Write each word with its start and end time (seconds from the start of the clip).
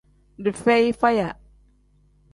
Dii 0.43 0.55
feyi 0.61 0.89
faya. 0.99 1.29